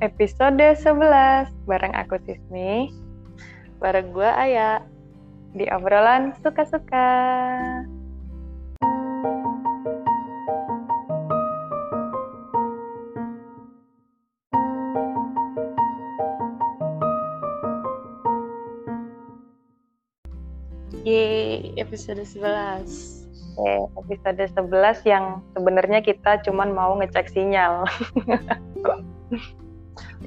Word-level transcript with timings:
episode 0.00 0.56
11 0.80 1.52
bareng 1.68 1.92
aku 1.92 2.16
Sismi 2.24 2.88
bareng 3.80 4.12
gue 4.16 4.28
Aya 4.28 4.80
di 5.52 5.66
obrolan 5.68 6.32
suka-suka. 6.40 7.08
Yeay, 21.00 21.74
episode 21.80 22.20
11. 22.22 23.20
Oke, 23.56 23.88
episode 23.98 24.44
11 24.68 25.02
yang 25.08 25.40
sebenarnya 25.56 26.04
kita 26.04 26.44
cuman 26.44 26.70
mau 26.76 26.94
ngecek 27.00 27.32
sinyal. 27.32 27.88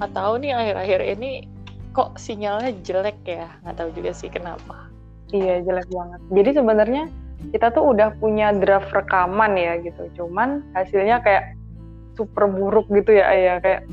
Nggak 0.04 0.20
tahu 0.20 0.34
nih 0.44 0.52
akhir-akhir 0.52 1.00
ini 1.16 1.48
kok 1.96 2.20
sinyalnya 2.20 2.76
jelek 2.84 3.16
ya. 3.24 3.48
Nggak 3.64 3.76
tahu 3.80 3.90
juga 3.96 4.12
sih 4.12 4.28
kenapa. 4.28 4.92
Iya, 5.32 5.64
jelek 5.64 5.88
banget. 5.88 6.20
Jadi 6.28 6.50
sebenarnya 6.60 7.04
kita 7.56 7.72
tuh 7.72 7.96
udah 7.96 8.12
punya 8.20 8.52
draft 8.52 8.92
rekaman 8.92 9.56
ya 9.56 9.80
gitu. 9.80 10.12
Cuman 10.20 10.60
hasilnya 10.76 11.24
kayak 11.24 11.56
super 12.20 12.52
buruk 12.52 12.92
gitu 12.92 13.16
ya, 13.16 13.32
ya 13.32 13.56
kayak 13.64 13.88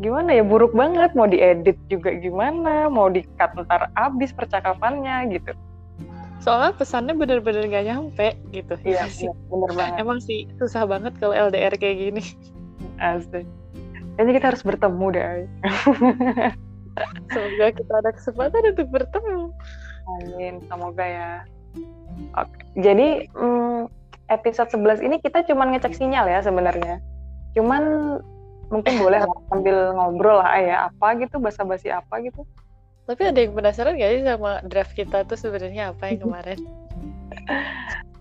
gimana 0.00 0.40
ya 0.40 0.40
buruk 0.40 0.72
banget 0.72 1.12
mau 1.12 1.28
diedit 1.28 1.76
juga 1.92 2.16
gimana 2.16 2.88
mau 2.88 3.12
di-cut 3.12 3.52
ntar 3.68 3.92
abis 3.94 4.32
percakapannya 4.32 5.28
gitu 5.36 5.52
soalnya 6.42 6.74
pesannya 6.74 7.14
bener-bener 7.14 7.70
gak 7.70 7.86
nyampe 7.86 8.34
gitu 8.50 8.74
iya 8.82 9.06
sih 9.06 9.30
iya, 9.30 9.34
bener 9.46 9.70
banget 9.70 9.94
emang 10.02 10.18
sih 10.18 10.50
susah 10.58 10.82
banget 10.82 11.14
kalau 11.22 11.30
LDR 11.30 11.78
kayak 11.78 12.10
gini 12.10 12.22
asli 12.98 13.46
kayaknya 14.14 14.32
kita 14.38 14.46
harus 14.54 14.62
bertemu 14.62 15.06
deh. 15.14 15.28
Semoga 17.34 17.66
kita 17.74 17.92
ada 17.98 18.10
kesempatan 18.14 18.62
untuk 18.70 18.86
bertemu. 18.90 19.50
Amin 20.04 20.60
semoga 20.68 21.04
ya. 21.04 21.30
Oke 22.38 22.62
jadi 22.78 23.26
hmm, 23.34 23.90
episode 24.30 24.70
11 24.70 25.02
ini 25.02 25.16
kita 25.18 25.42
cuma 25.48 25.66
ngecek 25.66 25.96
sinyal 25.96 26.28
ya 26.30 26.38
sebenarnya. 26.44 27.02
Cuman 27.58 28.16
mungkin 28.70 28.94
boleh 29.00 29.24
sambil 29.50 29.90
ngobrol 29.96 30.38
lah 30.38 30.54
ya 30.60 30.76
apa 30.92 31.18
gitu 31.18 31.42
basa-basi 31.42 31.90
apa 31.90 32.22
gitu. 32.22 32.46
Tapi 33.04 33.20
ada 33.20 33.36
yang 33.36 33.52
penasaran 33.52 34.00
gak 34.00 34.12
sih 34.16 34.22
sama 34.24 34.52
draft 34.64 34.96
kita 34.96 35.28
tuh 35.28 35.36
sebenarnya 35.36 35.92
apa 35.92 36.08
yang 36.08 36.24
kemarin? 36.24 36.60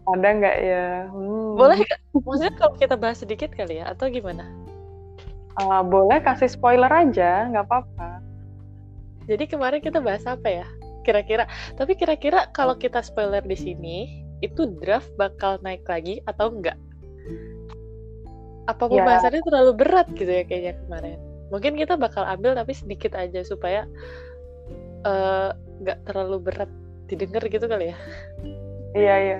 Ada 0.03 0.27
nggak 0.35 0.57
ya? 0.59 1.07
Hmm. 1.07 1.55
boleh 1.55 1.79
maksudnya 2.11 2.51
kalau 2.59 2.75
kita 2.75 2.99
bahas 2.99 3.23
sedikit 3.23 3.55
kali 3.55 3.79
ya 3.79 3.95
atau 3.95 4.11
gimana 4.11 4.43
uh, 5.59 5.83
boleh 5.85 6.19
kasih 6.23 6.49
spoiler 6.49 6.89
aja 6.89 7.49
nggak 7.49 7.65
apa-apa. 7.67 8.21
Jadi 9.29 9.47
kemarin 9.47 9.79
kita 9.79 10.03
bahas 10.03 10.25
apa 10.27 10.47
ya? 10.49 10.67
Kira-kira 11.03 11.47
tapi 11.75 11.93
kira-kira 11.99 12.47
kalau 12.55 12.75
kita 12.79 13.03
spoiler 13.03 13.43
di 13.43 13.57
sini 13.57 13.97
itu 14.43 14.67
draft 14.79 15.11
bakal 15.15 15.59
naik 15.63 15.83
lagi 15.87 16.19
atau 16.27 16.51
enggak 16.51 16.75
apa 18.63 18.87
ya. 18.87 19.03
pembahasannya 19.03 19.41
ya. 19.43 19.45
terlalu 19.47 19.71
berat 19.75 20.07
gitu 20.15 20.31
ya 20.31 20.43
kayaknya 20.47 20.73
kemarin? 20.87 21.19
Mungkin 21.51 21.73
kita 21.75 21.99
bakal 21.99 22.23
ambil 22.23 22.55
tapi 22.55 22.71
sedikit 22.73 23.13
aja 23.13 23.43
supaya 23.43 23.85
eh, 25.03 25.49
nggak 25.83 25.97
uh, 25.99 26.03
terlalu 26.07 26.37
berat 26.51 26.71
didengar 27.11 27.43
gitu 27.47 27.67
kali 27.67 27.91
ya? 27.91 27.97
Iya 28.95 29.15
iya. 29.19 29.39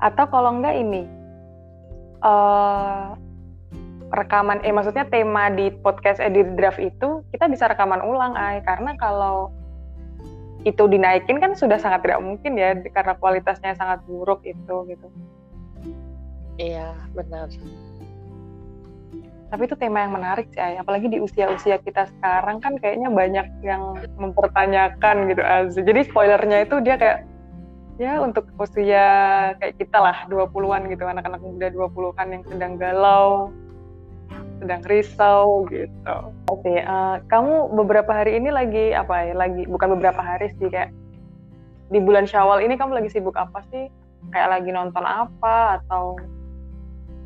Atau 0.00 0.28
kalau 0.28 0.56
enggak 0.60 0.76
ini 0.80 1.04
uh, 2.24 3.16
rekaman 4.12 4.60
eh 4.66 4.72
maksudnya 4.74 5.08
tema 5.08 5.48
di 5.48 5.72
podcast 5.80 6.20
edit 6.20 6.58
draft 6.58 6.82
itu 6.82 7.24
kita 7.32 7.48
bisa 7.48 7.70
rekaman 7.70 8.04
ulang 8.04 8.36
ay 8.36 8.60
karena 8.66 8.92
kalau 9.00 9.54
itu 10.64 10.88
dinaikin 10.88 11.40
kan 11.40 11.52
sudah 11.52 11.76
sangat 11.76 12.04
tidak 12.04 12.24
mungkin 12.24 12.56
ya 12.56 12.72
karena 12.92 13.16
kualitasnya 13.20 13.76
sangat 13.76 14.00
buruk 14.08 14.40
itu 14.48 14.88
gitu 14.88 15.08
Iya, 16.54 16.94
benar. 17.14 17.50
Tapi 19.50 19.62
itu 19.70 19.76
tema 19.78 20.02
yang 20.02 20.14
menarik 20.14 20.50
sih, 20.50 20.62
Ay. 20.62 20.78
apalagi 20.78 21.06
di 21.10 21.18
usia-usia 21.22 21.78
kita 21.82 22.10
sekarang 22.10 22.58
kan 22.58 22.74
kayaknya 22.78 23.10
banyak 23.10 23.46
yang 23.62 23.98
mempertanyakan 24.18 25.30
gitu, 25.30 25.42
Az. 25.42 25.78
Jadi 25.78 26.10
spoilernya 26.10 26.66
itu 26.66 26.82
dia 26.82 26.98
kayak 26.98 27.26
ya 28.02 28.18
untuk 28.18 28.50
usia 28.58 29.06
kayak 29.62 29.78
kita 29.78 29.98
lah 29.98 30.26
20-an 30.26 30.90
gitu, 30.90 31.06
anak-anak 31.06 31.38
muda 31.42 31.70
20-an 31.70 32.28
yang 32.34 32.42
sedang 32.50 32.72
galau, 32.78 33.54
sedang 34.62 34.82
risau 34.86 35.66
gitu. 35.70 36.16
Oke, 36.50 36.82
uh, 36.82 37.18
kamu 37.26 37.74
beberapa 37.74 38.14
hari 38.14 38.38
ini 38.38 38.54
lagi 38.54 38.94
apa 38.94 39.30
ya? 39.30 39.34
Lagi 39.34 39.66
bukan 39.66 39.98
beberapa 39.98 40.20
hari 40.20 40.54
sih 40.58 40.70
kayak 40.70 40.94
di 41.92 42.00
bulan 42.00 42.24
Syawal 42.24 42.64
ini 42.64 42.78
kamu 42.78 42.96
lagi 42.96 43.10
sibuk 43.10 43.34
apa 43.34 43.64
sih? 43.72 43.90
Kayak 44.32 44.60
lagi 44.60 44.70
nonton 44.72 45.04
apa 45.04 45.82
atau 45.82 46.16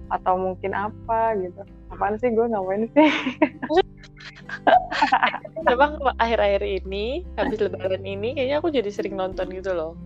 atau 0.09 0.35
mungkin 0.41 0.73
apa 0.73 1.37
gitu 1.37 1.61
apaan 1.93 2.17
sih 2.21 2.33
gue 2.33 2.47
ngapain 2.49 2.89
sih 2.93 3.09
memang 5.69 6.01
akhir-akhir 6.17 6.63
ini 6.65 7.25
habis 7.37 7.61
lebaran 7.61 8.05
ini 8.05 8.37
kayaknya 8.37 8.57
aku 8.61 8.69
jadi 8.73 8.89
sering 8.89 9.17
nonton 9.17 9.53
gitu 9.53 9.77
loh 9.77 9.97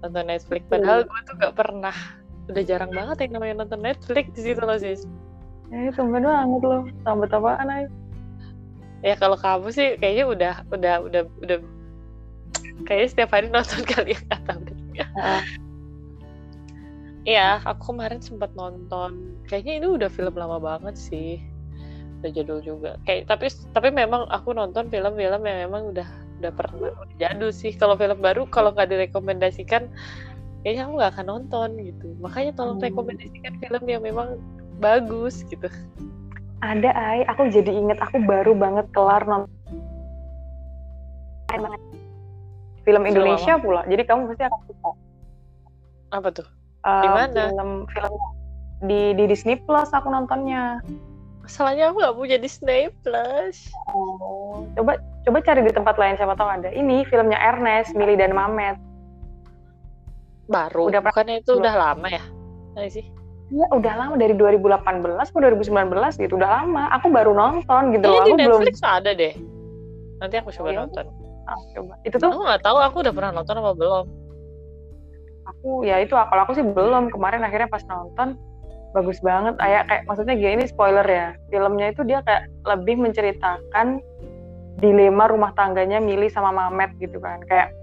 nonton 0.00 0.24
Netflix 0.28 0.64
padahal 0.68 1.04
gue 1.04 1.20
tuh 1.28 1.34
gak 1.40 1.56
pernah 1.56 1.92
udah 2.48 2.64
jarang 2.64 2.92
banget 2.92 3.28
yang 3.28 3.32
namanya 3.36 3.54
nonton 3.64 3.80
Netflix 3.84 4.32
di 4.32 4.40
situ 4.48 4.60
loh 4.64 4.80
sis 4.80 5.04
ya 5.70 5.90
tumben 5.94 6.26
banget 6.26 6.62
loh 6.66 6.82
sambet 7.06 7.30
apaan 7.30 7.68
aja 7.70 7.88
ya 9.00 9.14
kalau 9.16 9.38
kamu 9.38 9.70
sih 9.72 9.96
kayaknya 9.96 10.24
udah 10.26 10.54
udah 10.74 10.94
udah 11.06 11.22
udah 11.40 11.58
kayaknya 12.84 13.08
setiap 13.08 13.30
hari 13.32 13.48
nonton 13.48 13.82
kali 13.94 14.18
ya 14.18 14.20
kata 14.28 14.52
uh, 15.16 15.42
Iya, 17.28 17.60
aku 17.68 17.92
kemarin 17.92 18.20
sempat 18.24 18.48
nonton. 18.56 19.36
Kayaknya 19.44 19.84
itu 19.84 19.88
udah 20.00 20.08
film 20.08 20.34
lama 20.40 20.56
banget 20.56 20.96
sih. 20.96 21.36
Udah 22.20 22.30
jadul 22.32 22.64
juga. 22.64 22.96
Kayak 23.04 23.28
tapi 23.28 23.52
tapi 23.76 23.92
memang 23.92 24.24
aku 24.32 24.56
nonton 24.56 24.88
film-film 24.88 25.44
yang 25.44 25.58
memang 25.68 25.92
udah 25.92 26.08
udah 26.40 26.52
pernah 26.56 26.96
udah 26.96 27.16
jadul 27.20 27.52
sih. 27.52 27.76
Kalau 27.76 28.00
film 28.00 28.24
baru 28.24 28.48
kalau 28.48 28.72
nggak 28.72 28.88
direkomendasikan 28.88 29.92
kayaknya 30.64 30.88
aku 30.88 30.92
nggak 30.96 31.12
akan 31.12 31.26
nonton 31.28 31.68
gitu. 31.84 32.08
Makanya 32.24 32.56
tolong 32.56 32.80
hmm. 32.80 32.88
rekomendasikan 32.88 33.52
film 33.60 33.82
yang 33.84 34.00
memang 34.00 34.40
bagus 34.80 35.44
gitu. 35.46 35.68
Ada 36.60 36.92
ay, 36.92 37.20
aku 37.28 37.48
jadi 37.52 37.72
inget 37.72 38.00
aku 38.00 38.20
baru 38.24 38.52
banget 38.52 38.88
kelar 38.92 39.24
nonton 39.24 39.48
film 42.84 43.02
Indonesia 43.04 43.60
pula. 43.60 43.84
Jadi 43.86 44.02
kamu 44.08 44.32
pasti 44.32 44.44
akan 44.48 44.60
suka. 44.66 44.90
Apa 46.10 46.28
tuh? 46.32 46.48
uh, 46.84 47.04
film 47.04 47.84
film 47.92 48.12
di 48.88 49.12
di 49.12 49.24
Disney 49.28 49.60
Plus 49.60 49.92
aku 49.92 50.08
nontonnya. 50.08 50.80
Masalahnya 51.44 51.90
aku 51.90 52.00
nggak 52.00 52.16
punya 52.16 52.36
Disney 52.40 52.88
Plus. 53.04 53.70
Oh 53.92 54.64
coba 54.76 54.96
coba 55.28 55.38
cari 55.44 55.60
di 55.66 55.72
tempat 55.72 55.96
lain 56.00 56.16
siapa 56.16 56.34
tahu 56.36 56.48
ada. 56.48 56.72
Ini 56.72 57.04
filmnya 57.08 57.36
Ernest 57.36 57.92
Mili 57.92 58.16
dan 58.16 58.32
Mamet. 58.32 58.80
Baru. 60.50 60.90
Udah 60.90 61.04
bukannya 61.04 61.44
itu 61.44 61.60
udah 61.60 61.74
lama 61.76 62.08
ya? 62.10 62.24
Nggak 62.74 62.90
sih 62.90 63.06
Iya 63.50 63.66
udah 63.74 63.94
lama 63.98 64.14
dari 64.14 64.34
2018 64.38 64.78
atau 65.26 65.38
2019 65.42 66.22
gitu 66.22 66.38
udah 66.38 66.50
lama. 66.62 66.86
Aku 66.94 67.10
baru 67.10 67.34
nonton 67.34 67.90
gitu 67.90 68.06
loh 68.06 68.22
aku 68.22 68.38
di 68.38 68.46
Netflix 68.46 68.78
belum 68.78 68.94
ada 69.02 69.10
deh. 69.10 69.34
Nanti 70.22 70.34
aku 70.38 70.48
coba 70.54 70.68
oh, 70.70 70.74
nonton. 70.86 71.04
Ah, 71.50 71.58
coba. 71.74 71.92
Itu 72.06 72.16
tuh? 72.22 72.30
Aku 72.30 72.40
nggak 72.46 72.62
tahu 72.62 72.78
aku 72.78 72.96
udah 73.02 73.14
pernah 73.14 73.30
nonton 73.34 73.58
apa 73.58 73.70
belum. 73.74 74.06
Aku 75.50 75.82
ya 75.82 75.98
itu 75.98 76.14
kalau 76.14 76.42
aku 76.46 76.54
sih 76.54 76.62
belum. 76.62 77.10
Kemarin 77.10 77.42
akhirnya 77.42 77.66
pas 77.66 77.82
nonton 77.90 78.38
bagus 78.94 79.18
banget. 79.18 79.58
Kayak 79.58 79.82
kayak 79.90 80.02
maksudnya 80.06 80.34
gini 80.38 80.64
spoiler 80.70 81.06
ya. 81.10 81.34
Filmnya 81.50 81.90
itu 81.90 82.06
dia 82.06 82.22
kayak 82.22 82.46
lebih 82.62 83.02
menceritakan 83.02 83.98
dilema 84.78 85.26
rumah 85.26 85.50
tangganya 85.58 85.98
Mili 85.98 86.30
sama 86.30 86.54
Mamet 86.54 86.94
gitu 87.02 87.18
kan. 87.18 87.42
Kayak 87.50 87.74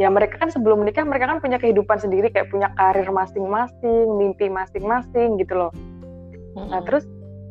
ya 0.00 0.08
mereka 0.08 0.40
kan 0.40 0.48
sebelum 0.48 0.80
menikah 0.80 1.04
mereka 1.04 1.28
kan 1.28 1.44
punya 1.44 1.60
kehidupan 1.60 2.00
sendiri 2.00 2.32
kayak 2.32 2.48
punya 2.48 2.72
karir 2.72 3.04
masing-masing 3.12 4.08
mimpi 4.16 4.48
masing-masing 4.48 5.36
gitu 5.36 5.60
loh. 5.60 5.72
Nah 6.56 6.80
terus 6.88 7.04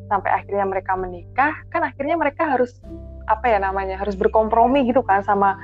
sampai 0.09 0.33
akhirnya 0.33 0.65
mereka 0.65 0.97
menikah 0.97 1.53
kan 1.69 1.85
akhirnya 1.85 2.17
mereka 2.17 2.49
harus 2.49 2.81
apa 3.29 3.45
ya 3.45 3.61
namanya 3.61 4.01
harus 4.01 4.17
berkompromi 4.17 4.89
gitu 4.89 5.05
kan 5.05 5.21
sama 5.21 5.61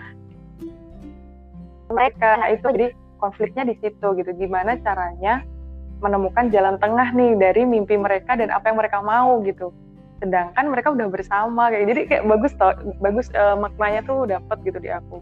mereka. 1.89 2.37
Nah, 2.37 2.53
itu 2.53 2.69
jadi 2.69 2.93
konfliknya 3.17 3.65
di 3.65 3.73
situ 3.81 4.07
gitu. 4.21 4.29
Gimana 4.37 4.77
caranya 4.85 5.41
menemukan 6.05 6.53
jalan 6.53 6.77
tengah 6.77 7.09
nih 7.17 7.33
dari 7.33 7.65
mimpi 7.65 7.97
mereka 7.97 8.37
dan 8.37 8.53
apa 8.53 8.69
yang 8.69 8.77
mereka 8.77 9.01
mau 9.01 9.41
gitu. 9.41 9.73
Sedangkan 10.21 10.69
mereka 10.69 10.93
udah 10.93 11.09
bersama 11.09 11.73
kayak 11.73 11.85
jadi 11.89 12.01
kayak 12.05 12.23
bagus 12.29 12.53
tau 12.61 12.77
bagus 13.01 13.33
uh, 13.33 13.57
maknanya 13.57 14.05
tuh 14.05 14.29
dapat 14.29 14.57
gitu 14.61 14.77
di 14.77 14.93
aku 14.93 15.17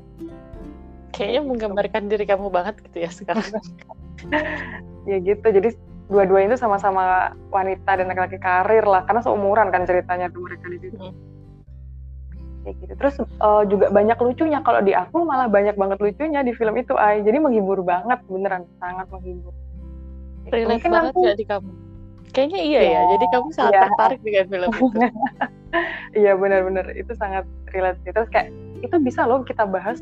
kayaknya 1.14 1.42
menggambarkan 1.46 2.10
diri 2.10 2.26
kamu 2.26 2.50
banget 2.50 2.82
gitu 2.90 2.98
ya 3.06 3.10
sekarang 3.14 3.46
ya 5.10 5.18
gitu 5.22 5.46
jadi 5.46 5.70
dua-dua 6.10 6.46
itu 6.46 6.58
sama-sama 6.60 7.32
wanita 7.48 7.96
dan 7.96 8.12
laki-laki 8.12 8.38
karir 8.38 8.84
lah 8.84 9.06
karena 9.08 9.22
seumuran 9.24 9.72
kan 9.72 9.88
ceritanya 9.88 10.28
tuh 10.34 10.42
mereka 10.44 10.66
di 10.68 10.78
situ 10.84 10.98
Hmm. 11.00 11.14
kayak 12.64 12.76
gitu 12.80 12.94
terus 12.96 13.16
eh, 13.20 13.64
juga 13.68 13.92
banyak 13.92 14.18
lucunya 14.20 14.60
kalau 14.64 14.80
di 14.80 14.96
aku 14.96 15.28
malah 15.28 15.52
banyak 15.52 15.76
banget 15.76 16.00
lucunya 16.00 16.40
di 16.42 16.56
film 16.56 16.76
itu 16.80 16.96
ay 16.96 17.20
jadi 17.22 17.40
menghibur 17.44 17.84
banget 17.84 18.20
beneran 18.32 18.64
sangat 18.80 19.08
menghibur 19.12 19.52
relate 20.48 20.80
mungkin 20.80 20.92
banget 20.92 21.12
aku 21.12 21.20
nggak 21.24 21.40
di 21.40 21.48
kamu 21.48 21.72
kayaknya 22.34 22.60
iya 22.64 22.80
ya 22.80 22.88
Iya, 22.88 23.02
jadi 23.16 23.26
kamu 23.36 23.48
sangat 23.52 23.74
iya. 23.74 23.82
tertarik 23.86 24.20
dengan 24.24 24.46
film 24.48 24.70
itu 24.72 24.86
iya 26.24 26.32
benar-benar 26.40 26.86
itu 26.96 27.12
sangat 27.20 27.46
relate 27.76 28.00
sih. 28.02 28.12
terus 28.16 28.30
kayak 28.32 28.50
itu 28.84 28.96
bisa 29.00 29.24
loh 29.24 29.44
kita 29.48 29.64
bahas. 29.64 30.00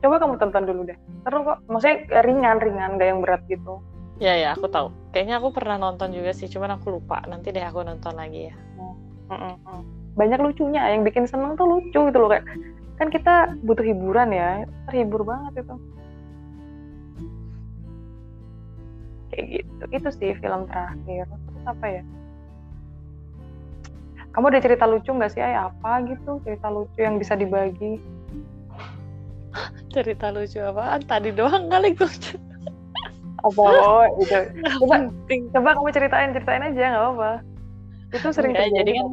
Coba 0.00 0.16
kamu 0.16 0.34
tonton 0.40 0.64
dulu 0.64 0.80
deh. 0.88 0.98
Seru 1.24 1.44
kok. 1.44 1.58
Maksudnya 1.68 2.24
ringan 2.24 2.56
ringan 2.58 2.96
gak 2.96 3.08
yang 3.08 3.20
berat 3.20 3.42
gitu. 3.46 3.84
Ya 4.20 4.36
ya 4.36 4.52
aku 4.52 4.68
tahu. 4.68 4.92
Kayaknya 5.12 5.40
aku 5.40 5.48
pernah 5.52 5.76
nonton 5.80 6.12
juga 6.12 6.32
sih 6.36 6.48
cuman 6.48 6.76
aku 6.80 7.00
lupa. 7.00 7.24
Nanti 7.28 7.52
deh 7.52 7.64
aku 7.64 7.84
nonton 7.84 8.16
lagi 8.16 8.52
ya. 8.52 8.56
Mm-mm. 9.30 9.84
banyak 10.18 10.42
lucunya. 10.42 10.82
Yang 10.90 11.12
bikin 11.12 11.24
seneng 11.30 11.54
tuh 11.54 11.64
lucu 11.64 12.00
gitu 12.10 12.18
loh 12.18 12.28
kayak 12.28 12.44
kan 13.00 13.08
kita 13.08 13.56
butuh 13.64 13.84
hiburan 13.84 14.32
ya. 14.32 14.68
Terhibur 14.88 15.24
banget 15.24 15.64
itu. 15.64 15.76
Kayak 19.32 19.46
gitu. 19.56 19.84
Itu 19.88 20.08
sih 20.16 20.32
film 20.36 20.68
terakhir. 20.68 21.24
Terus 21.28 21.64
apa 21.64 21.86
ya? 21.88 22.02
Kamu 24.30 24.46
ada 24.46 24.62
cerita 24.62 24.84
lucu 24.86 25.10
nggak 25.10 25.32
sih 25.32 25.42
ay? 25.42 25.56
Apa 25.56 26.04
gitu? 26.06 26.38
Cerita 26.44 26.68
lucu 26.70 26.98
yang 27.00 27.16
bisa 27.16 27.34
dibagi 27.34 27.98
cerita 29.90 30.30
lucu 30.30 30.62
apaan? 30.62 31.02
Tadi 31.04 31.30
doang 31.34 31.66
kali 31.68 31.92
gue 31.92 32.08
apa? 33.40 33.62
Oh 33.62 34.04
itu. 34.20 34.38
Coba 34.80 34.96
penting 35.10 35.40
coba 35.52 35.68
kamu 35.76 35.90
ceritain 35.92 36.30
ceritain 36.32 36.64
aja 36.64 36.84
nggak 36.92 37.06
apa 37.16 37.32
itu 38.10 38.28
sering 38.34 38.52
Enggak, 38.54 38.74
jadi 38.74 38.92
kan 38.98 39.08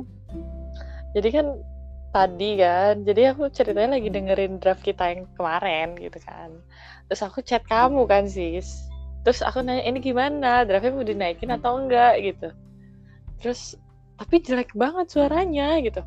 jadi 1.13 1.29
kan 1.29 1.47
tadi 2.13 2.49
kan 2.57 2.95
jadi 3.05 3.21
aku 3.33 3.43
ceritanya 3.53 4.01
lagi 4.01 4.09
dengerin 4.09 4.57
draft 4.57 4.81
kita 4.81 5.13
yang 5.13 5.29
kemarin 5.37 5.93
gitu 6.01 6.17
kan. 6.25 6.57
Terus 7.07 7.21
aku 7.21 7.45
chat 7.45 7.61
kamu 7.69 8.09
kan 8.09 8.25
sis. 8.25 8.89
Terus 9.21 9.43
aku 9.45 9.61
nanya 9.61 9.85
ini 9.85 9.99
gimana? 10.01 10.65
Draftnya 10.65 10.95
mau 10.95 11.05
dinaikin 11.05 11.51
atau 11.53 11.77
enggak? 11.77 12.19
gitu. 12.25 12.49
Terus 13.43 13.77
tapi 14.17 14.41
jelek 14.41 14.73
banget 14.73 15.13
suaranya 15.13 15.77
gitu. 15.85 16.01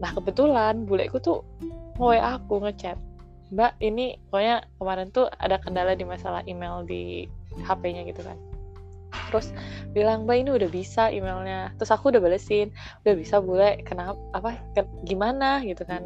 Nah 0.00 0.10
kebetulan 0.16 0.88
buleku 0.88 1.20
tuh 1.20 1.44
nge 1.98 2.18
aku 2.24 2.64
ngechat 2.64 2.96
mbak 3.48 3.80
ini 3.80 4.20
pokoknya 4.28 4.68
kemarin 4.76 5.08
tuh 5.08 5.26
ada 5.40 5.56
kendala 5.60 5.96
di 5.96 6.04
masalah 6.04 6.44
email 6.44 6.84
di 6.84 7.24
HP-nya 7.64 8.04
gitu 8.04 8.20
kan. 8.24 8.36
Terus 9.32 9.56
bilang 9.96 10.28
mbak 10.28 10.44
ini 10.44 10.50
udah 10.52 10.68
bisa 10.68 11.08
emailnya. 11.08 11.72
Terus 11.80 11.90
aku 11.92 12.12
udah 12.12 12.20
balesin 12.20 12.68
udah 13.04 13.14
bisa 13.16 13.40
bule 13.40 13.80
kenapa 13.88 14.20
apa 14.36 14.60
ke- 14.76 14.92
gimana? 15.08 15.64
Gitu 15.64 15.84
kan. 15.88 16.04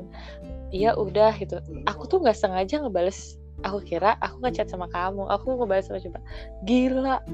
Iya 0.70 0.94
udah 0.96 1.34
gitu. 1.36 1.58
Aku 1.90 2.06
tuh 2.06 2.22
nggak 2.22 2.38
sengaja 2.38 2.80
ngebales. 2.80 3.36
Aku 3.62 3.78
kira 3.84 4.16
aku 4.22 4.42
ngechat 4.42 4.70
sama 4.70 4.88
kamu. 4.90 5.28
Aku 5.28 5.58
ngebales 5.58 5.86
sama 5.90 6.00
coba? 6.00 6.18
Gila 6.64 7.20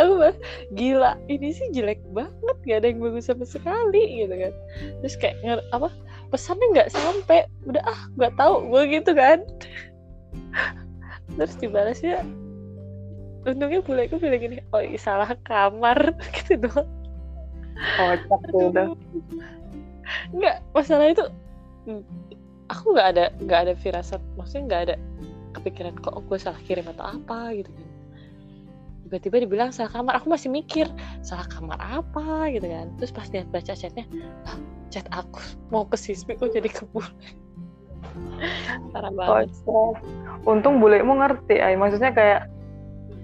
aku 0.00 0.10
bilang, 0.18 0.38
gila 0.74 1.12
ini 1.28 1.52
sih 1.52 1.68
jelek 1.70 2.00
banget 2.10 2.56
gak 2.66 2.78
ada 2.82 2.86
yang 2.90 3.00
bagus 3.00 3.28
sama 3.28 3.44
sekali 3.46 4.24
gitu 4.24 4.34
kan. 4.34 4.52
Terus 5.04 5.14
kayak 5.20 5.36
nger- 5.44 5.68
apa 5.74 5.88
pesannya 6.32 6.66
nggak 6.74 6.90
sampai. 6.92 7.46
Udah 7.68 7.82
ah 7.84 8.00
nggak 8.16 8.34
tahu 8.40 8.54
gue 8.72 8.82
gitu 9.00 9.12
kan. 9.14 9.38
Terus 11.36 11.54
dibalasnya 11.60 12.24
untungnya 13.40 13.80
buleku 13.80 14.20
bilang 14.20 14.36
gini 14.36 14.60
oh 14.76 14.84
iya, 14.84 15.00
salah 15.00 15.32
kamar 15.48 16.12
gitu 16.36 16.60
doang. 16.60 16.88
Kocak 17.96 18.40
tuh 18.52 18.68
udah. 18.68 18.86
Nggak 20.34 20.56
masalah 20.76 21.06
itu 21.08 21.24
aku 22.70 22.94
nggak 22.94 23.08
ada 23.16 23.24
nggak 23.42 23.60
ada 23.66 23.74
firasat 23.74 24.22
maksudnya 24.38 24.62
nggak 24.70 24.82
ada 24.88 24.96
kepikiran 25.58 25.94
kok 25.98 26.22
gue 26.22 26.38
salah 26.38 26.60
kirim 26.62 26.86
atau 26.86 27.18
apa 27.18 27.50
gitu 27.58 27.70
kan 27.74 27.89
tiba-tiba 29.10 29.42
dibilang 29.42 29.74
salah 29.74 29.90
kamar. 29.90 30.22
Aku 30.22 30.30
masih 30.30 30.46
mikir 30.46 30.86
salah 31.18 31.50
kamar 31.50 31.74
apa? 31.82 32.46
Gitu 32.54 32.62
kan. 32.62 32.94
Terus 33.02 33.10
pas 33.10 33.26
lihat 33.34 33.50
baca 33.50 33.74
chatnya 33.74 34.06
ah, 34.46 34.54
chat 34.94 35.02
aku 35.10 35.42
mau 35.74 35.82
ke 35.82 35.98
sismi 35.98 36.38
kok 36.38 36.54
jadi 36.54 36.70
ke 36.70 36.86
bule 36.94 37.10
parah 38.94 39.10
banget. 39.10 39.50
kocak 39.50 39.98
untung 40.46 40.78
bulemu 40.78 41.18
ngerti 41.18 41.58
ay 41.58 41.74
maksudnya 41.74 42.14
kayak 42.14 42.46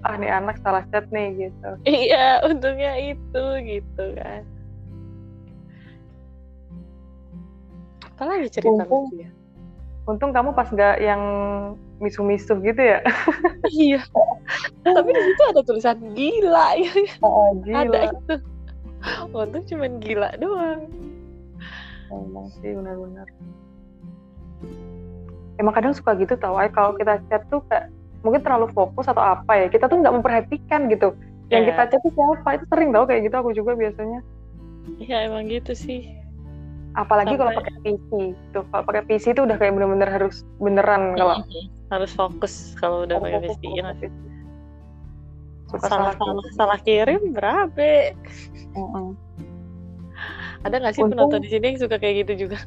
ah 0.03 0.15
nih 0.19 0.27
anak 0.27 0.59
salah 0.59 0.83
chat 0.91 1.07
nih 1.07 1.47
gitu. 1.47 1.69
Iya 1.87 2.43
untungnya 2.43 2.99
itu 2.99 3.43
gitu 3.63 4.03
kan. 4.19 4.43
Apalagi 8.11 8.47
cerita 8.51 8.83
Untung- 8.83 9.07
lucu 9.07 9.23
ya 9.23 9.31
untung 10.07 10.31
kamu 10.31 10.55
pas 10.55 10.71
gak 10.71 11.03
yang 11.03 11.21
misu-misu 11.99 12.55
gitu 12.63 12.79
ya. 12.79 13.03
Iya. 13.67 13.99
Tapi 14.87 15.09
di 15.11 15.21
situ 15.21 15.41
ada 15.51 15.61
tulisan 15.67 15.99
gila 16.15 16.79
ya. 16.79 16.91
Oh, 17.19 17.51
ada 17.75 18.15
itu. 18.15 18.33
Untung 19.35 19.63
cuman 19.67 19.91
gila 19.99 20.29
doang. 20.39 20.87
Emang 22.07 22.47
sih 22.63 22.71
benar-benar. 22.71 23.27
Emang 25.59 25.73
kadang 25.75 25.91
suka 25.91 26.15
gitu 26.15 26.39
tau 26.39 26.55
ay 26.55 26.71
kalau 26.71 26.95
kita 26.95 27.19
chat 27.27 27.43
tuh 27.51 27.59
kayak 27.67 27.91
mungkin 28.23 28.41
terlalu 28.45 28.71
fokus 28.71 29.09
atau 29.09 29.21
apa 29.21 29.53
ya 29.59 29.67
kita 29.67 29.91
tuh 29.91 29.99
nggak 29.99 30.15
memperhatikan 30.21 30.87
gitu. 30.87 31.11
Yang 31.51 31.63
Ya. 31.63 31.67
kita 31.73 31.83
chat 31.91 31.99
tuh 32.03 32.13
siapa? 32.15 32.49
Itu 32.55 32.65
sering 32.71 32.89
tau 32.95 33.03
kayak 33.03 33.21
gitu 33.27 33.35
aku 33.35 33.51
juga 33.51 33.71
biasanya. 33.75 34.23
Iya 35.03 35.27
emang 35.27 35.51
gitu 35.51 35.75
sih 35.75 36.07
apalagi 36.97 37.37
kalau 37.37 37.53
pakai 37.53 37.75
PC 37.85 38.09
tuh. 38.51 38.63
Kalau 38.73 38.83
pakai 38.89 39.03
PC 39.05 39.25
itu 39.37 39.41
udah 39.45 39.57
kayak 39.61 39.77
bener-bener 39.77 40.09
harus 40.09 40.41
beneran 40.57 41.13
kalau 41.13 41.37
harus 41.93 42.11
fokus 42.17 42.73
kalau 42.81 43.05
udah 43.05 43.21
pakai 43.21 43.39
PC 43.47 43.61
ya 43.77 43.93
suka 45.67 45.83
salah 45.91 46.15
salah, 46.15 46.41
salah 46.41 46.43
salah 46.55 46.79
kirim 46.81 47.35
berabe. 47.35 48.15
Mm-mm. 48.73 49.19
ada 50.65 50.75
nggak 50.79 50.95
sih 50.95 51.03
Untung- 51.03 51.27
penonton 51.29 51.43
di 51.43 51.49
sini 51.51 51.75
yang 51.75 51.79
suka 51.79 51.95
kayak 51.99 52.25
gitu 52.25 52.47
juga? 52.47 52.59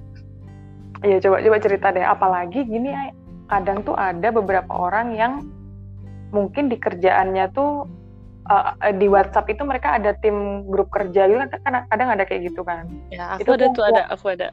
Iya 1.01 1.17
coba 1.25 1.41
coba 1.41 1.57
cerita 1.65 1.87
deh. 1.97 2.05
Apalagi 2.05 2.61
gini, 2.69 2.93
kadang 3.49 3.81
tuh 3.83 3.97
ada 3.97 4.29
beberapa 4.29 4.69
orang 4.69 5.17
yang 5.17 5.33
mungkin 6.31 6.69
di 6.69 6.77
kerjaannya 6.77 7.51
tuh 7.57 7.89
uh, 8.47 8.73
di 8.95 9.07
WhatsApp 9.07 9.51
itu 9.51 9.63
mereka 9.63 9.99
ada 9.99 10.17
tim 10.17 10.65
grup 10.65 10.89
kerja 10.89 11.27
gitu 11.27 11.37
kan 11.37 11.51
kadang, 11.61 11.85
kadang 11.89 12.09
ada 12.09 12.25
kayak 12.25 12.49
gitu 12.49 12.63
kan. 12.63 12.89
ya 13.11 13.37
aku 13.37 13.43
Itu 13.43 13.51
ada 13.55 13.67
tuh 13.71 13.85
ada 13.85 14.03
aku 14.09 14.27
ada 14.31 14.49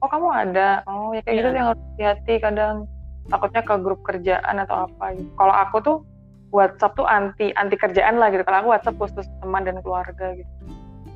Oh 0.00 0.08
kamu 0.08 0.28
ada? 0.32 0.80
Oh 0.88 1.12
ya 1.12 1.20
kayak 1.20 1.36
gitu 1.36 1.44
Iya. 1.44 1.52
tuh 1.52 1.58
yang 1.58 1.68
harus 1.68 1.82
hati-hati 1.92 2.34
kadang 2.40 2.74
takutnya 3.28 3.60
ke 3.60 3.74
grup 3.78 4.00
kerjaan 4.00 4.56
atau 4.58 4.88
apa 4.88 5.04
gitu. 5.12 5.28
Kalau 5.36 5.52
aku 5.52 5.76
tuh 5.78 5.96
WhatsApp 6.50 6.96
tuh 6.96 7.04
anti 7.04 7.52
anti 7.54 7.76
kerjaan 7.76 8.16
lah 8.16 8.32
gitu. 8.32 8.40
Kalau 8.42 8.58
aku 8.64 8.68
WhatsApp 8.72 8.96
khusus 8.96 9.28
teman 9.38 9.62
dan 9.62 9.76
keluarga 9.78 10.32
gitu. 10.32 10.48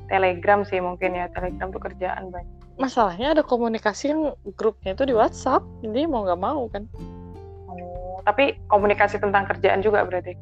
Telegram 0.05 0.61
sih 0.61 0.77
mungkin 0.77 1.11
ya. 1.11 1.25
Telegram 1.33 1.67
tuh 1.69 1.81
kerjaan 1.81 2.29
banyak. 2.29 2.53
masalahnya 2.75 3.31
ada 3.31 3.39
komunikasi 3.39 4.11
yang 4.11 4.21
grupnya 4.53 4.91
itu 4.93 5.07
di 5.07 5.15
WhatsApp 5.15 5.63
jadi 5.79 6.05
mau 6.05 6.27
nggak 6.27 6.37
mau 6.37 6.67
kan 6.67 6.83
Oh, 7.65 8.19
tapi 8.21 8.59
komunikasi 8.67 9.15
tentang 9.15 9.47
kerjaan 9.47 9.79
juga 9.79 10.03
berarti. 10.03 10.35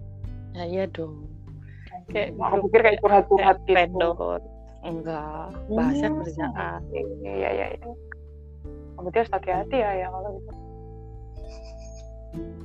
ya 0.51 0.65
iya 0.65 0.85
dong 0.89 1.29
kayak 2.13 2.29
aku 2.37 2.69
pikir 2.69 2.81
kayak 2.85 2.99
curhat-curhat 3.01 3.57
gitu. 3.65 3.73
vendor 3.73 4.39
enggak 4.83 5.49
bahasnya 5.71 6.09
Hmm. 6.11 6.19
kerjaan 6.21 6.81
Iya, 7.23 7.49
iya, 7.49 7.65
iya. 7.73 7.91
Berarti 8.99 9.17
harus 9.19 9.33
hati-hati 9.35 9.77
ya, 9.83 9.91
ya 9.99 10.07
kalau 10.07 10.29
gitu. 10.39 10.51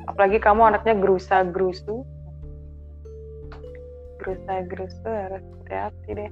Apalagi 0.07 0.38
kamu 0.38 0.61
anaknya 0.71 0.95
gerusa-gerusu. 1.02 2.07
Gerusa-gerusu 4.23 5.09
harus 5.09 5.43
hati-hati 5.43 6.11
deh. 6.14 6.31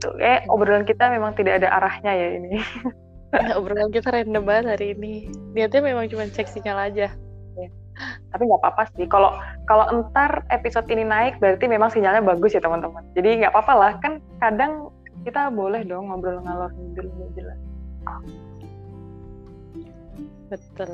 Tuh, 0.00 0.16
eh, 0.20 0.44
obrolan 0.48 0.84
kita 0.84 1.08
memang 1.12 1.36
tidak 1.36 1.64
ada 1.64 1.68
arahnya 1.80 2.12
ya 2.12 2.28
ini. 2.36 2.60
Ya, 3.30 3.54
obrolan 3.54 3.94
kita 3.94 4.10
random 4.10 4.42
banget 4.42 4.74
hari 4.74 4.86
ini 4.98 5.30
niatnya 5.54 5.86
memang 5.86 6.10
cuma 6.10 6.26
cek 6.26 6.50
sinyal 6.50 6.90
aja 6.90 7.14
Tapi 8.30 8.42
nggak 8.46 8.60
apa-apa 8.62 8.82
sih. 8.96 9.04
Kalau 9.06 9.34
kalau 9.66 9.86
entar 9.92 10.42
episode 10.50 10.86
ini 10.88 11.04
naik, 11.04 11.38
berarti 11.38 11.66
memang 11.66 11.90
sinyalnya 11.92 12.22
bagus 12.24 12.54
ya 12.54 12.62
teman-teman. 12.62 13.04
Jadi 13.14 13.44
nggak 13.44 13.52
apa-apa 13.52 13.74
lah. 13.76 13.92
Kan 14.00 14.24
kadang 14.38 14.92
kita 15.24 15.52
boleh 15.52 15.84
dong 15.84 16.08
ngobrol 16.08 16.40
ngalor 16.40 16.72
ngidul 16.72 17.06
nggak 17.12 17.30
jelas. 17.36 17.58
betul 20.50 20.90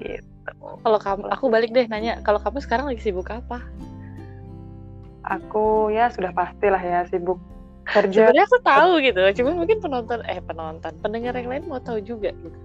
Gitu. 0.00 0.50
kalau 0.82 0.98
kamu 0.98 1.22
aku 1.30 1.44
balik 1.52 1.70
deh 1.70 1.86
nanya 1.86 2.18
kalau 2.26 2.42
kamu 2.42 2.58
sekarang 2.58 2.90
lagi 2.90 3.02
sibuk 3.04 3.30
apa 3.30 3.62
Aku 5.24 5.88
ya 5.88 6.12
sudah 6.12 6.36
pastilah 6.36 6.82
ya 6.82 7.00
sibuk 7.08 7.40
kerja. 7.88 8.28
sebenarnya 8.28 8.44
aku 8.44 8.58
tahu 8.64 8.92
gitu 9.04 9.20
cuman 9.40 9.54
mungkin 9.60 9.78
penonton 9.80 10.20
eh 10.26 10.40
penonton 10.42 10.92
pendengar 11.00 11.36
yang 11.36 11.48
lain 11.48 11.64
mau 11.68 11.78
tahu 11.78 12.00
juga 12.02 12.32
gitu 12.34 12.58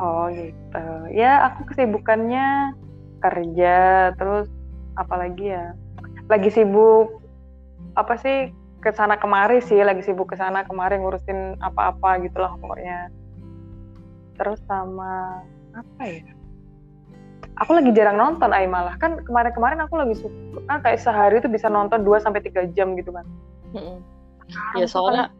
Oh 0.00 0.32
gitu. 0.32 0.86
Ya 1.12 1.44
aku 1.52 1.68
kesibukannya 1.68 2.72
kerja 3.20 3.76
terus 4.16 4.48
apalagi 4.96 5.52
ya? 5.52 5.76
Lagi 6.32 6.48
sibuk 6.48 7.20
apa 7.94 8.16
sih 8.16 8.48
ke 8.80 8.96
sana 8.96 9.20
kemari 9.20 9.60
sih 9.60 9.76
lagi 9.84 10.00
sibuk 10.00 10.32
ke 10.32 10.40
sana 10.40 10.64
kemari 10.64 10.96
ngurusin 10.96 11.60
apa-apa 11.60 12.24
gitu 12.24 12.40
loh 12.40 12.56
pokoknya. 12.56 13.12
Terus 14.40 14.56
sama 14.64 15.44
apa 15.76 16.02
ya? 16.08 16.24
Aku 17.60 17.76
lagi 17.76 17.92
jarang 17.92 18.16
nonton 18.16 18.56
ay 18.56 18.64
malah. 18.64 18.96
Kan 18.96 19.20
kemarin-kemarin 19.20 19.84
aku 19.84 20.00
lagi 20.00 20.16
suka 20.16 20.64
kan 20.64 20.80
kayak 20.80 21.04
sehari 21.04 21.44
itu 21.44 21.48
bisa 21.52 21.68
nonton 21.68 22.00
2 22.00 22.24
sampai 22.24 22.40
tiga 22.40 22.64
jam 22.72 22.96
gitu 22.96 23.12
kan. 23.12 23.28
Mm-mm. 23.76 24.02
ya 24.74 24.82
soalnya 24.82 25.30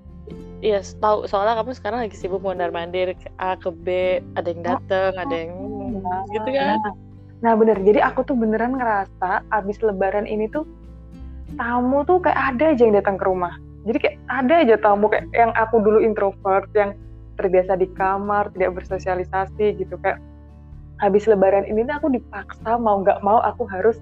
Iya, 0.60 0.84
tahu 1.00 1.24
soalnya 1.24 1.56
kamu 1.64 1.72
sekarang 1.72 1.98
lagi 2.04 2.16
sibuk 2.20 2.44
mondar 2.44 2.68
mandir 2.68 3.16
ke 3.16 3.32
A 3.40 3.56
ke 3.56 3.72
B, 3.72 4.20
ada 4.36 4.48
yang 4.52 4.62
dateng, 4.64 5.12
ada 5.16 5.32
yang 5.34 5.52
Nah, 6.00 6.22
gitu 6.30 6.48
kan. 6.54 6.78
Nah, 6.80 6.94
nah 7.40 7.52
bener, 7.56 7.76
jadi 7.82 8.00
aku 8.04 8.22
tuh 8.24 8.36
beneran 8.36 8.76
ngerasa 8.76 9.42
abis 9.50 9.80
lebaran 9.80 10.28
ini 10.28 10.46
tuh 10.52 10.68
tamu 11.58 12.06
tuh 12.06 12.22
kayak 12.22 12.56
ada 12.56 12.72
aja 12.72 12.82
yang 12.86 12.94
datang 12.96 13.16
ke 13.18 13.24
rumah. 13.26 13.54
Jadi 13.88 13.98
kayak 13.98 14.16
ada 14.28 14.54
aja 14.60 14.76
tamu 14.76 15.08
kayak 15.08 15.26
yang 15.32 15.52
aku 15.56 15.80
dulu 15.80 15.98
introvert, 16.04 16.68
yang 16.76 16.94
terbiasa 17.40 17.80
di 17.80 17.88
kamar, 17.96 18.52
tidak 18.52 18.76
bersosialisasi 18.76 19.80
gitu. 19.80 19.96
Kayak 20.04 20.20
habis 21.00 21.24
lebaran 21.24 21.64
ini 21.64 21.88
tuh 21.88 21.96
aku 21.96 22.08
dipaksa 22.12 22.76
mau 22.76 23.00
nggak 23.00 23.24
mau 23.24 23.40
aku 23.40 23.64
harus 23.66 23.96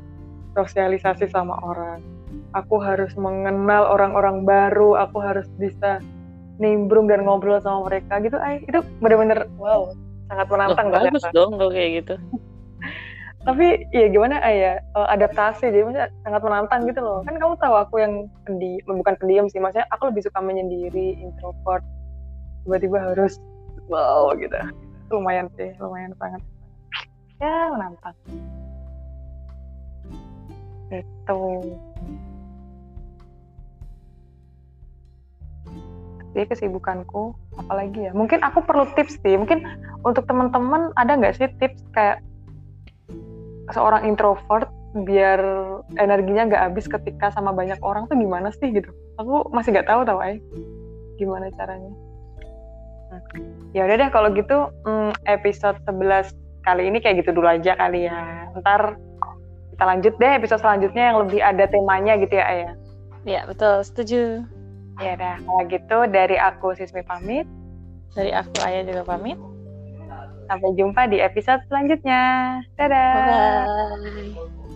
sosialisasi 0.58 1.30
sama 1.30 1.54
orang. 1.62 2.02
Aku 2.52 2.80
harus 2.82 3.14
mengenal 3.16 3.88
orang-orang 3.88 4.42
baru, 4.44 4.98
aku 4.98 5.22
harus 5.22 5.46
bisa 5.56 6.02
nimbrung 6.58 7.06
dan 7.06 7.22
ngobrol 7.22 7.62
sama 7.62 7.86
mereka 7.86 8.18
gitu. 8.22 8.36
Ay, 8.38 8.62
itu 8.66 8.82
bener-bener 9.02 9.46
wow, 9.58 9.90
sangat 10.28 10.46
Loh, 10.46 10.52
menantang 10.58 10.88
banget. 10.90 11.10
bagus 11.14 11.24
dong 11.30 11.50
kalau 11.56 11.70
kayak 11.70 11.90
gitu. 12.04 12.14
tapi 13.48 13.88
ya 13.96 14.12
gimana 14.12 14.44
ah 14.44 14.52
ya 14.52 14.72
eh, 14.76 15.08
adaptasi 15.14 15.72
jadi 15.72 15.80
maksudnya 15.88 16.12
sangat 16.20 16.42
menantang 16.44 16.84
gitu 16.84 17.00
loh 17.00 17.24
kan 17.24 17.32
kamu 17.40 17.56
tahu 17.56 17.74
aku 17.80 17.94
yang 17.96 18.28
pendiam 18.44 19.00
bukan 19.00 19.14
pendiam 19.16 19.46
sih 19.48 19.56
maksudnya 19.56 19.88
aku 19.88 20.12
lebih 20.12 20.26
suka 20.26 20.42
menyendiri 20.44 21.16
introvert 21.16 21.80
tiba-tiba 22.68 23.00
harus 23.00 23.40
wow 23.88 24.36
gitu 24.36 24.52
lumayan 25.08 25.48
sih 25.56 25.72
lumayan 25.80 26.12
sangat 26.20 26.44
ya 27.40 27.72
menantang 27.72 28.16
itu 30.92 31.40
jadi 36.32 36.44
kesibukanku. 36.49 37.37
Apalagi 37.56 38.11
ya? 38.11 38.12
Mungkin 38.12 38.44
aku 38.44 38.64
perlu 38.64 38.88
tips 38.97 39.20
sih. 39.20 39.35
Mungkin 39.37 39.64
untuk 40.04 40.28
teman-teman 40.28 40.92
ada 40.97 41.16
nggak 41.16 41.37
sih 41.37 41.49
tips 41.61 41.80
kayak 41.92 42.20
seorang 43.73 44.08
introvert 44.08 44.68
biar 45.04 45.40
energinya 46.00 46.49
nggak 46.49 46.62
habis 46.73 46.88
ketika 46.88 47.28
sama 47.28 47.52
banyak 47.52 47.76
orang 47.85 48.08
tuh 48.08 48.16
gimana 48.16 48.49
sih 48.56 48.73
gitu? 48.73 48.88
Aku 49.20 49.49
masih 49.52 49.76
nggak 49.76 49.88
tahu 49.88 50.04
tau 50.08 50.20
ay 50.20 50.40
gimana 51.20 51.52
caranya? 51.56 51.92
Nah, 53.08 53.20
ya 53.73 53.88
udah 53.88 53.97
deh 53.97 54.11
kalau 54.12 54.28
gitu 54.37 54.68
hmm, 54.85 55.12
episode 55.25 55.80
11 55.88 56.32
kali 56.64 56.92
ini 56.92 57.00
kayak 57.00 57.25
gitu 57.25 57.32
dulu 57.32 57.49
aja 57.49 57.73
kali 57.76 58.08
ya. 58.08 58.52
Ntar 58.61 58.97
kita 59.78 59.85
lanjut 59.87 60.14
deh 60.18 60.32
episode 60.35 60.58
selanjutnya 60.58 61.14
yang 61.14 61.18
lebih 61.23 61.38
ada 61.38 61.64
temanya 61.70 62.18
gitu 62.18 62.35
ya 62.35 62.44
Ayah 62.50 62.75
Ya, 63.26 63.44
betul, 63.47 63.85
setuju. 63.85 64.42
Ya 64.98 65.14
udah 65.14 65.34
kalau 65.46 65.62
gitu 65.70 65.98
dari 66.10 66.36
aku 66.38 66.74
Sismi 66.74 67.02
pamit 67.06 67.46
Dari 68.16 68.32
aku 68.34 68.58
Ayah 68.66 68.82
juga 68.88 69.02
pamit. 69.06 69.38
sampai 70.48 70.70
jumpa 70.74 71.06
di 71.12 71.20
episode 71.20 71.60
selanjutnya 71.68 72.22
dadah 72.76 73.12
Bye 73.12 73.22
bye. 73.22 74.67